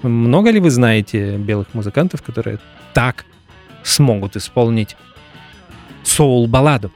Много 0.03 0.51
ли 0.51 0.59
вы 0.59 0.69
знаете 0.69 1.37
белых 1.37 1.73
музыкантов, 1.73 2.21
которые 2.21 2.59
так 2.93 3.25
смогут 3.81 4.35
исполнить 4.35 4.95
соул-балладу. 6.07 6.91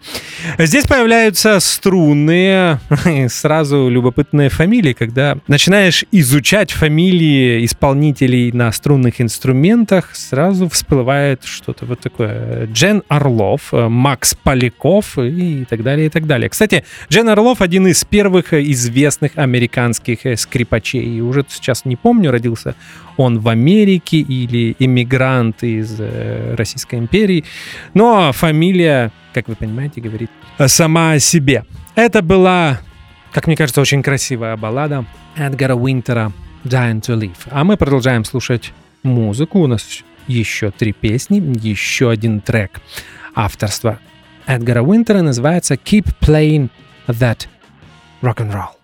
Здесь 0.58 0.86
появляются 0.86 1.60
струнные, 1.60 2.80
сразу 3.30 3.90
любопытные 3.90 4.50
фамилии, 4.50 4.94
когда 4.94 5.38
начинаешь 5.48 6.06
изучать 6.12 6.72
фамилии 6.72 7.66
исполнителей 7.66 8.52
на 8.52 8.72
струнных 8.72 9.22
инструментах, 9.22 10.16
сразу 10.16 10.70
всплывает 10.70 11.44
что-то 11.44 11.86
вот 11.86 12.00
такое. 12.00 12.68
Джен 12.68 13.04
Орлов, 13.08 13.74
э, 13.74 13.88
Макс 13.88 14.34
Поляков 14.34 15.18
и 15.18 15.66
так 15.70 15.84
далее, 15.84 16.08
и 16.08 16.10
так 16.10 16.28
далее. 16.28 16.50
Кстати, 16.50 16.84
Джен 17.10 17.30
Орлов 17.30 17.62
один 17.62 17.88
из 17.88 18.04
первых 18.06 18.54
известных 18.54 19.32
американских 19.36 20.26
э, 20.26 20.36
скрипачей. 20.38 21.22
Уже 21.22 21.46
сейчас 21.50 21.86
не 21.86 21.96
помню, 21.96 22.32
родился 22.32 22.76
он 23.18 23.40
в 23.40 23.48
Америке 23.48 24.18
или 24.18 24.76
иммигрант 24.80 25.64
из 25.64 25.96
э, 26.00 26.56
Российской 26.56 26.96
империи, 26.96 27.44
но 27.94 28.32
фамилия 28.32 29.01
как 29.34 29.48
вы 29.48 29.56
понимаете, 29.56 30.02
говорит 30.02 30.30
э, 30.58 30.68
сама 30.68 31.14
о 31.14 31.20
себе. 31.20 31.66
Это 31.96 32.22
была, 32.22 32.80
как 33.32 33.48
мне 33.48 33.56
кажется, 33.56 33.82
очень 33.82 34.04
красивая 34.04 34.56
баллада 34.58 35.06
Эдгара 35.36 35.76
Уинтера 35.76 36.32
«Dying 36.64 37.02
to 37.02 37.18
Live». 37.18 37.48
А 37.50 37.64
мы 37.64 37.78
продолжаем 37.78 38.26
слушать 38.26 38.74
музыку. 39.04 39.60
У 39.60 39.68
нас 39.68 40.04
еще 40.28 40.72
три 40.72 40.94
песни, 40.94 41.42
еще 41.62 42.10
один 42.10 42.42
трек 42.42 42.82
авторства 43.34 44.00
Эдгара 44.46 44.82
Уинтера 44.82 45.22
называется 45.22 45.76
«Keep 45.76 46.16
Playing 46.20 46.70
That 47.08 47.48
Rock 48.22 48.38
and 48.38 48.52
Roll». 48.52 48.82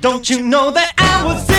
Don't 0.00 0.30
you 0.30 0.40
know 0.42 0.70
that 0.72 0.94
I 0.96 1.24
was 1.26 1.49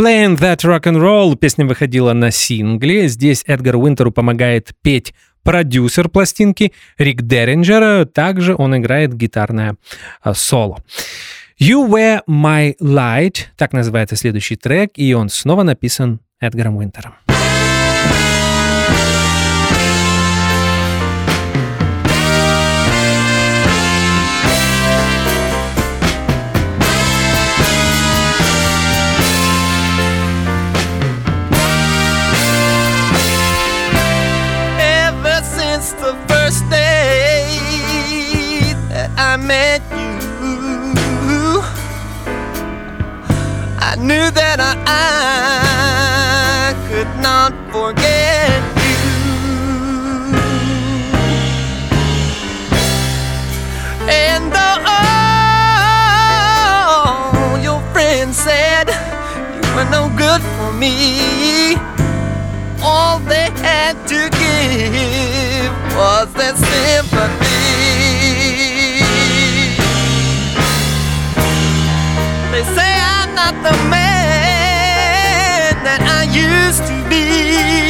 Playing 0.00 0.38
That 0.38 0.60
Rock 0.64 0.84
and 0.84 0.96
Roll 0.96 1.36
песня 1.36 1.66
выходила 1.66 2.14
на 2.14 2.30
сингле. 2.30 3.06
Здесь 3.06 3.44
Эдгар 3.46 3.76
Уинтеру 3.76 4.10
помогает 4.10 4.70
петь 4.80 5.12
продюсер 5.42 6.08
пластинки 6.08 6.72
Рик 6.96 7.20
Деринджер. 7.20 8.06
Также 8.06 8.54
он 8.56 8.74
играет 8.78 9.12
гитарное 9.12 9.76
э, 10.24 10.32
соло. 10.34 10.82
You 11.60 11.86
Were 11.86 12.22
My 12.26 12.74
Light, 12.80 13.48
так 13.58 13.74
называется 13.74 14.16
следующий 14.16 14.56
трек, 14.56 14.92
и 14.94 15.12
он 15.12 15.28
снова 15.28 15.64
написан 15.64 16.20
Эдгаром 16.40 16.78
Уинтером. 16.78 17.12
knew 44.10 44.28
that 44.32 44.58
I, 44.58 44.74
I 44.90 46.74
could 46.88 47.12
not 47.22 47.52
forget 47.70 48.58
you. 48.82 48.98
And 54.10 54.42
though 54.50 54.82
all 57.38 57.58
your 57.68 57.80
friends 57.92 58.34
said 58.36 58.86
you 59.62 59.70
were 59.76 59.88
no 59.98 60.10
good 60.18 60.42
for 60.58 60.72
me, 60.72 60.96
all 62.82 63.20
they 63.32 63.48
had 63.62 63.94
to 64.12 64.20
give 64.42 65.72
was 65.94 66.26
their 66.34 66.56
sympathy. 66.56 67.62
They 72.50 72.64
say 72.74 72.90
I'm 73.14 73.30
not 73.36 73.54
the 73.62 73.70
man 73.88 73.99
used 76.32 76.86
to 76.86 77.08
be. 77.08 77.89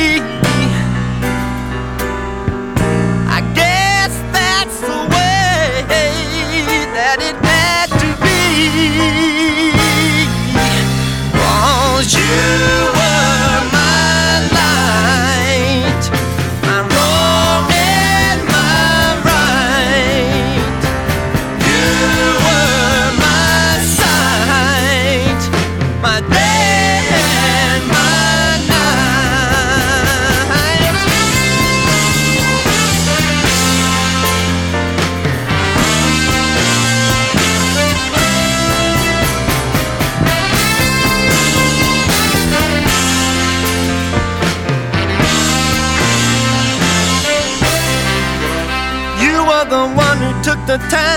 the 50.70 50.78
time 50.88 51.09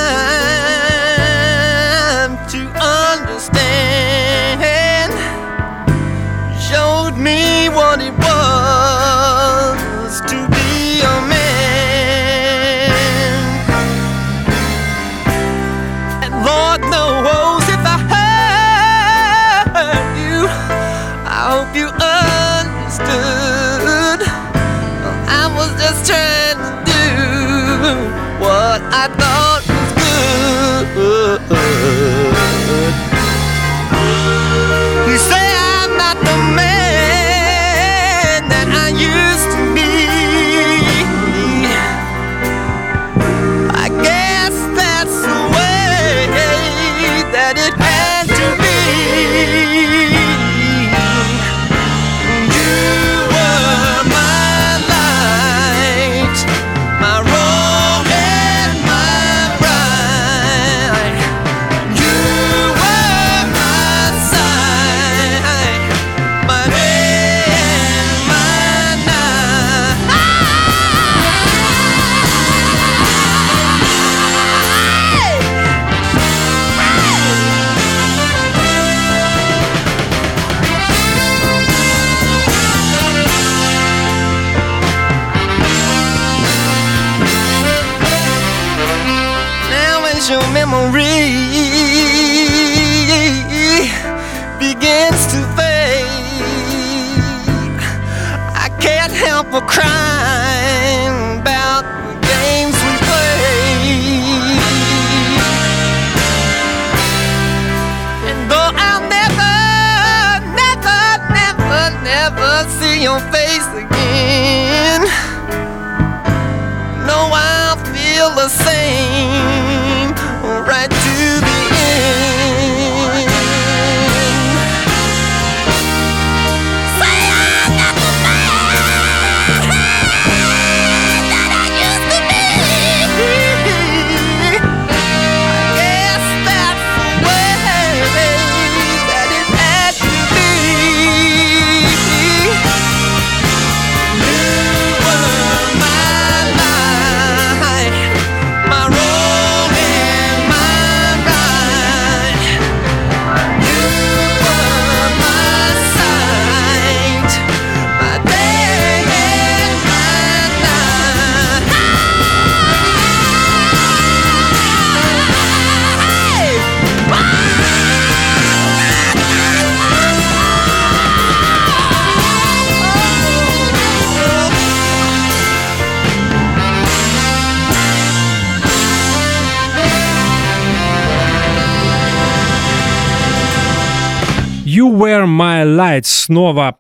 желает 185.74 186.06
снова 186.06 186.76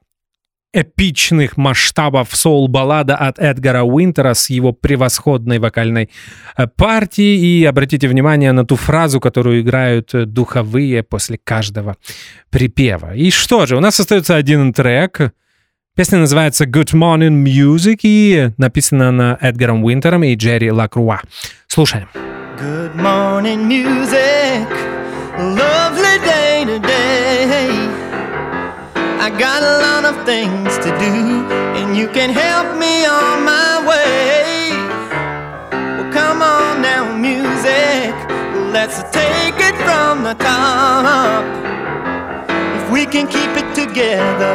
эпичных 0.71 1.57
масштабов 1.57 2.29
соул-баллада 2.35 3.15
от 3.15 3.39
Эдгара 3.39 3.83
Уинтера 3.83 4.33
с 4.35 4.51
его 4.51 4.71
превосходной 4.71 5.57
вокальной 5.59 6.09
э, 6.57 6.67
партией. 6.67 7.61
И 7.61 7.65
обратите 7.65 8.07
внимание 8.07 8.51
на 8.51 8.65
ту 8.65 8.75
фразу, 8.75 9.19
которую 9.19 9.61
играют 9.61 10.13
э, 10.13 10.25
духовые 10.25 11.01
после 11.01 11.39
каждого 11.43 11.95
припева. 12.51 13.15
И 13.15 13.31
что 13.31 13.65
же, 13.65 13.77
у 13.77 13.79
нас 13.79 13.99
остается 13.99 14.35
один 14.35 14.73
трек. 14.73 15.33
Песня 15.95 16.19
называется 16.19 16.65
«Good 16.65 16.93
Morning 16.93 17.43
Music» 17.43 17.99
и 18.03 18.51
написана 18.57 19.11
на 19.11 19.37
Эдгаром 19.41 19.83
Уинтером 19.83 20.23
и 20.23 20.35
Джерри 20.35 20.71
Лакруа. 20.71 21.21
Слушаем. 21.67 22.07
Good 22.59 22.95
morning 22.95 23.67
music, 23.67 24.67
lovely 25.37 26.19
day 26.25 26.65
today. 26.65 27.02
I 29.23 29.29
got 29.29 29.63
a 29.63 29.77
lot 29.79 30.03
of 30.03 30.25
things 30.25 30.75
to 30.79 30.89
do, 30.99 31.47
and 31.79 31.95
you 31.95 32.09
can 32.09 32.29
help 32.29 32.77
me 32.77 33.05
on 33.05 33.45
my 33.45 33.79
way. 33.87 34.69
Well, 35.71 36.11
come 36.11 36.41
on 36.41 36.81
now, 36.81 37.15
music. 37.15 38.11
Let's 38.73 38.99
take 39.15 39.55
it 39.69 39.77
from 39.87 40.23
the 40.23 40.33
top. 40.33 41.45
If 42.75 42.91
we 42.91 43.05
can 43.05 43.27
keep 43.27 43.51
it 43.55 43.73
together, 43.73 44.53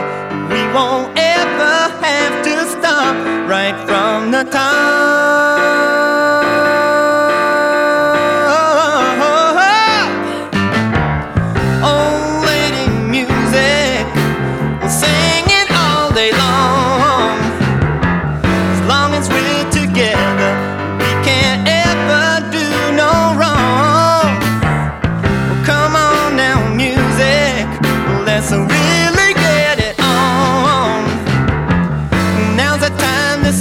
we 0.52 0.60
won't 0.76 1.16
ever 1.16 1.76
have 2.04 2.44
to 2.44 2.68
stop 2.68 3.16
right 3.48 3.76
from 3.86 4.30
the 4.30 4.44
top. 4.50 5.57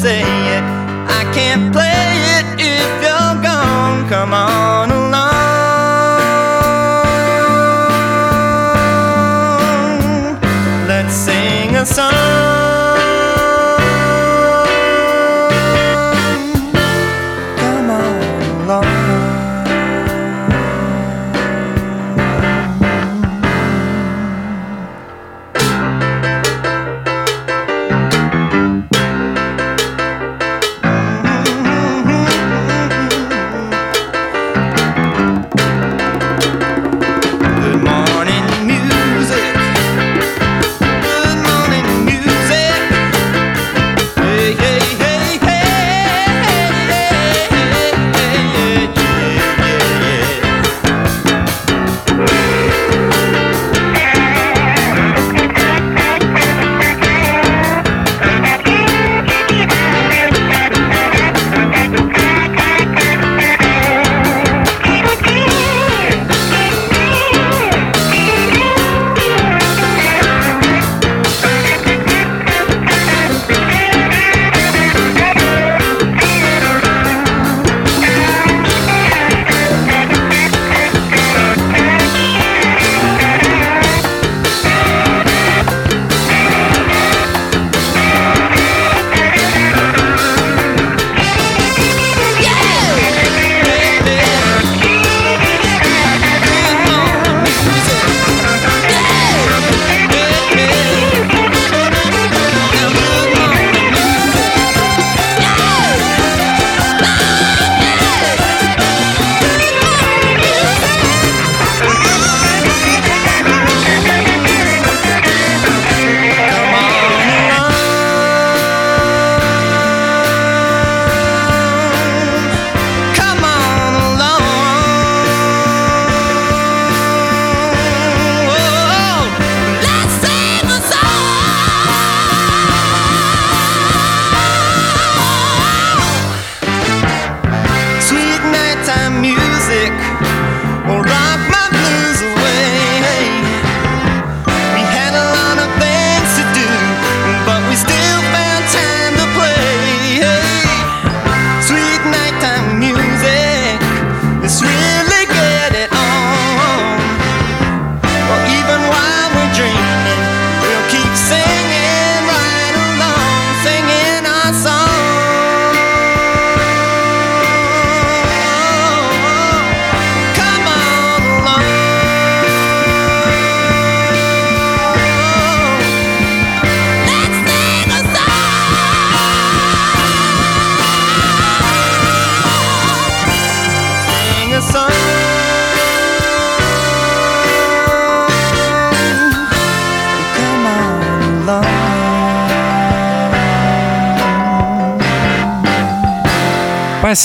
Say 0.01 0.21
it. 0.21 0.63
I 1.19 1.23
can't 1.33 1.73
play 1.73 2.05
it 2.37 2.45
if 2.59 2.89
you're 3.01 3.41
gone. 3.41 4.07
Come 4.07 4.31
on 4.31 5.06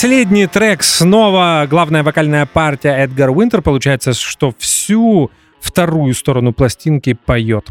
Последний 0.03 0.49
трек 0.49 0.83
снова 0.83 1.65
главная 1.71 2.03
вокальная 2.03 2.45
партия 2.45 2.91
Эдгар 3.05 3.31
Уинтер. 3.31 3.63
Получается, 3.63 4.13
что 4.15 4.53
всю 4.59 5.31
вторую 5.61 6.13
сторону 6.15 6.53
пластинки 6.53 7.13
поет. 7.13 7.69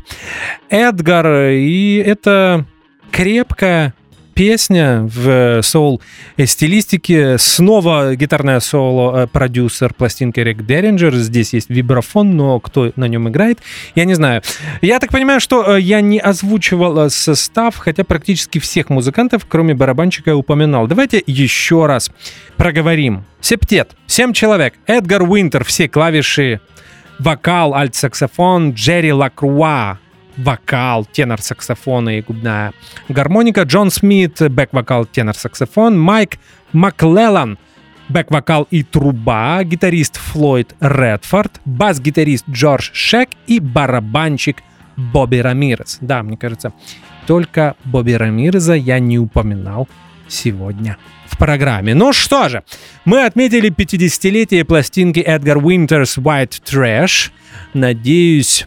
Эдгар, 0.69 1.49
и 1.49 1.95
это 1.97 2.63
крепкая 3.11 3.93
песня 4.41 5.01
в 5.03 5.61
соул 5.61 6.01
стилистике. 6.43 7.37
Снова 7.37 8.15
гитарное 8.15 8.59
соло 8.59 9.15
э, 9.15 9.27
продюсер 9.27 9.93
пластинки 9.93 10.39
Рик 10.39 10.65
Деринджер. 10.65 11.13
Здесь 11.13 11.53
есть 11.53 11.69
вибрафон, 11.69 12.35
но 12.35 12.59
кто 12.59 12.91
на 12.95 13.07
нем 13.07 13.29
играет, 13.29 13.59
я 13.93 14.03
не 14.03 14.15
знаю. 14.15 14.41
Я 14.81 14.97
так 14.97 15.11
понимаю, 15.11 15.39
что 15.41 15.75
э, 15.75 15.79
я 15.79 16.01
не 16.01 16.17
озвучивал 16.17 17.05
э, 17.05 17.09
состав, 17.11 17.77
хотя 17.77 18.03
практически 18.03 18.57
всех 18.57 18.89
музыкантов, 18.89 19.45
кроме 19.47 19.75
барабанщика, 19.75 20.35
упоминал. 20.35 20.87
Давайте 20.87 21.21
еще 21.27 21.85
раз 21.85 22.09
проговорим. 22.57 23.25
Септет, 23.41 23.91
7 24.07 24.33
человек. 24.33 24.73
Эдгар 24.87 25.21
Уинтер, 25.21 25.63
все 25.63 25.87
клавиши, 25.87 26.61
вокал, 27.19 27.75
альт-саксофон, 27.75 28.71
Джерри 28.71 29.13
Лакруа, 29.13 29.99
вокал, 30.37 31.05
тенор-саксофон 31.05 32.09
и 32.09 32.21
губная 32.21 32.73
гармоника, 33.09 33.63
Джон 33.63 33.91
Смит, 33.91 34.41
бэк-вокал, 34.41 35.05
тенор-саксофон, 35.05 35.99
Майк 35.99 36.37
Маклеллан, 36.73 37.57
бэк-вокал 38.09 38.67
и 38.71 38.83
труба, 38.83 39.63
гитарист 39.63 40.17
Флойд 40.17 40.75
Редфорд, 40.79 41.59
бас-гитарист 41.65 42.45
Джордж 42.49 42.89
Шек 42.93 43.29
и 43.47 43.59
барабанщик 43.59 44.57
Бобби 44.97 45.37
Рамирес. 45.37 45.97
Да, 46.01 46.23
мне 46.23 46.37
кажется, 46.37 46.73
только 47.27 47.75
Бобби 47.85 48.11
Рамиреза 48.11 48.73
я 48.73 48.99
не 48.99 49.19
упоминал 49.19 49.87
сегодня 50.27 50.97
в 51.27 51.37
программе. 51.37 51.93
Ну 51.93 52.13
что 52.13 52.49
же, 52.49 52.63
мы 53.05 53.25
отметили 53.25 53.71
50-летие 53.71 54.63
пластинки 54.63 55.19
Edgar 55.19 55.57
Winter's 55.57 56.17
White 56.17 56.61
Trash. 56.63 57.31
Надеюсь, 57.73 58.65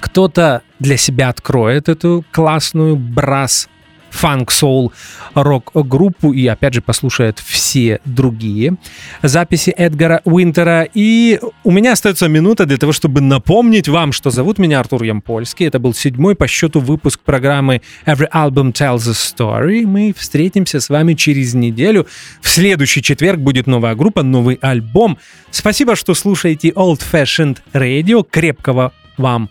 кто-то 0.00 0.62
для 0.78 0.96
себя 0.96 1.28
откроет 1.28 1.88
эту 1.88 2.24
классную 2.32 2.96
brass 2.96 3.68
фанк-соул 4.10 4.92
рок-группу 5.34 6.32
и, 6.32 6.46
опять 6.46 6.74
же, 6.74 6.80
послушает 6.80 7.38
все 7.38 8.00
другие 8.04 8.76
записи 9.22 9.70
Эдгара 9.70 10.22
Уинтера. 10.24 10.88
И 10.94 11.40
у 11.64 11.70
меня 11.70 11.92
остается 11.92 12.28
минута 12.28 12.66
для 12.66 12.76
того, 12.76 12.92
чтобы 12.92 13.20
напомнить 13.20 13.88
вам, 13.88 14.12
что 14.12 14.30
зовут 14.30 14.58
меня 14.58 14.80
Артур 14.80 15.02
Ямпольский. 15.02 15.66
Это 15.66 15.78
был 15.78 15.94
седьмой 15.94 16.34
по 16.34 16.48
счету 16.48 16.80
выпуск 16.80 17.20
программы 17.20 17.82
Every 18.06 18.28
Album 18.32 18.72
Tells 18.72 19.08
a 19.08 19.12
Story. 19.12 19.86
Мы 19.86 20.14
встретимся 20.16 20.80
с 20.80 20.88
вами 20.88 21.14
через 21.14 21.54
неделю. 21.54 22.06
В 22.40 22.48
следующий 22.48 23.02
четверг 23.02 23.38
будет 23.38 23.66
новая 23.66 23.94
группа, 23.94 24.22
новый 24.22 24.58
альбом. 24.60 25.18
Спасибо, 25.50 25.96
что 25.96 26.14
слушаете 26.14 26.70
Old 26.70 27.02
Fashioned 27.12 27.58
Radio. 27.72 28.26
Крепкого 28.28 28.92
вам 29.16 29.50